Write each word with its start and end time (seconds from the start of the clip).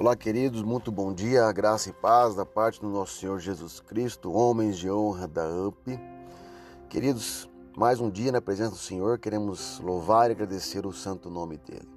Olá, 0.00 0.14
queridos, 0.14 0.62
muito 0.62 0.92
bom 0.92 1.12
dia, 1.12 1.50
graça 1.50 1.90
e 1.90 1.92
paz 1.92 2.32
da 2.36 2.46
parte 2.46 2.80
do 2.80 2.88
nosso 2.88 3.18
Senhor 3.18 3.40
Jesus 3.40 3.80
Cristo, 3.80 4.32
homens 4.32 4.78
de 4.78 4.88
honra 4.88 5.26
da 5.26 5.44
UP. 5.48 5.98
Queridos, 6.88 7.50
mais 7.76 7.98
um 7.98 8.08
dia 8.08 8.30
na 8.30 8.40
presença 8.40 8.70
do 8.70 8.76
Senhor, 8.76 9.18
queremos 9.18 9.80
louvar 9.80 10.30
e 10.30 10.34
agradecer 10.34 10.86
o 10.86 10.92
santo 10.92 11.28
nome 11.28 11.58
dele. 11.58 11.90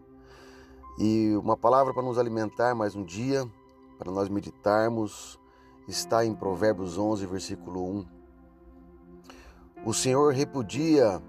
E 0.98 1.36
uma 1.36 1.56
palavra 1.56 1.94
para 1.94 2.02
nos 2.02 2.18
alimentar 2.18 2.74
mais 2.74 2.96
um 2.96 3.04
dia, 3.04 3.48
para 4.00 4.12
nós 4.12 4.30
meditarmos, 4.30 5.40
está 5.88 6.26
em 6.26 6.34
Provérbios 6.34 6.98
11, 6.98 7.24
versículo 7.28 7.88
1. 7.88 8.06
O 9.86 9.94
Senhor 9.94 10.34
repudia 10.34 11.22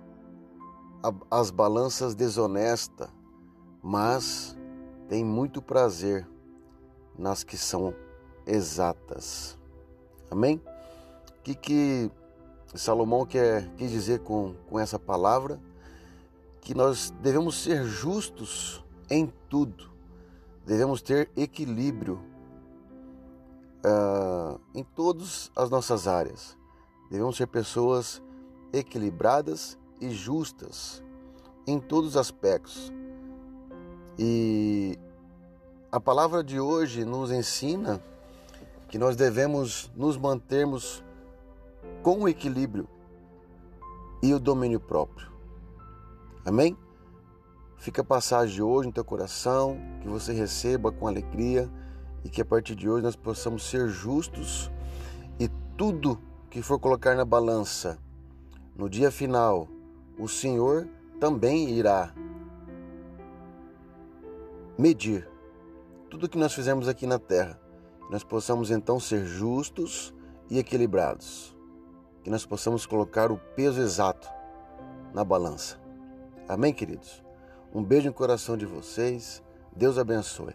as 1.30 1.50
balanças 1.50 2.14
desonestas, 2.14 3.10
mas 3.82 4.56
tem 5.06 5.22
muito 5.22 5.60
prazer 5.60 6.32
nas 7.18 7.44
que 7.44 7.56
são 7.56 7.94
exatas. 8.46 9.58
Amém? 10.30 10.60
O 11.38 11.42
que, 11.42 11.54
que 11.54 12.10
Salomão 12.74 13.26
quer, 13.26 13.68
quis 13.76 13.90
dizer 13.90 14.20
com, 14.20 14.54
com 14.68 14.78
essa 14.78 14.98
palavra? 14.98 15.60
Que 16.60 16.74
nós 16.74 17.10
devemos 17.20 17.62
ser 17.62 17.84
justos 17.84 18.84
em 19.10 19.32
tudo, 19.48 19.90
devemos 20.64 21.02
ter 21.02 21.28
equilíbrio 21.36 22.20
uh, 23.84 24.58
em 24.74 24.82
todas 24.82 25.50
as 25.54 25.68
nossas 25.68 26.06
áreas. 26.06 26.56
Devemos 27.10 27.36
ser 27.36 27.46
pessoas 27.46 28.22
equilibradas 28.72 29.78
e 30.00 30.10
justas 30.10 31.02
em 31.66 31.78
todos 31.78 32.10
os 32.10 32.16
aspectos. 32.16 32.92
E 34.18 34.98
a 35.92 36.00
palavra 36.00 36.42
de 36.42 36.58
hoje 36.58 37.04
nos 37.04 37.30
ensina 37.30 38.02
que 38.88 38.96
nós 38.96 39.14
devemos 39.14 39.92
nos 39.94 40.16
mantermos 40.16 41.04
com 42.02 42.22
o 42.22 42.28
equilíbrio 42.28 42.88
e 44.22 44.32
o 44.32 44.40
domínio 44.40 44.80
próprio. 44.80 45.30
Amém? 46.46 46.74
Fica 47.76 48.00
a 48.00 48.04
passagem 48.04 48.54
de 48.54 48.62
hoje 48.62 48.86
no 48.86 48.94
teu 48.94 49.04
coração, 49.04 49.78
que 50.00 50.08
você 50.08 50.32
receba 50.32 50.90
com 50.90 51.06
alegria 51.06 51.70
e 52.24 52.30
que 52.30 52.40
a 52.40 52.44
partir 52.44 52.74
de 52.74 52.88
hoje 52.88 53.04
nós 53.04 53.14
possamos 53.14 53.68
ser 53.68 53.90
justos 53.90 54.70
e 55.38 55.46
tudo 55.76 56.18
que 56.48 56.62
for 56.62 56.78
colocar 56.78 57.14
na 57.14 57.24
balança 57.24 57.98
no 58.74 58.88
dia 58.88 59.10
final, 59.10 59.68
o 60.18 60.26
Senhor 60.26 60.88
também 61.20 61.68
irá 61.68 62.14
medir 64.78 65.31
tudo 66.12 66.28
que 66.28 66.36
nós 66.36 66.52
fizemos 66.52 66.88
aqui 66.88 67.06
na 67.06 67.18
terra, 67.18 67.58
que 68.04 68.12
nós 68.12 68.22
possamos 68.22 68.70
então 68.70 69.00
ser 69.00 69.24
justos 69.24 70.14
e 70.50 70.58
equilibrados, 70.58 71.56
que 72.22 72.28
nós 72.28 72.44
possamos 72.44 72.84
colocar 72.84 73.32
o 73.32 73.38
peso 73.38 73.80
exato 73.80 74.28
na 75.14 75.24
balança. 75.24 75.80
Amém, 76.46 76.70
queridos? 76.74 77.24
Um 77.74 77.82
beijo 77.82 78.08
no 78.08 78.12
coração 78.12 78.58
de 78.58 78.66
vocês. 78.66 79.42
Deus 79.74 79.96
abençoe. 79.96 80.52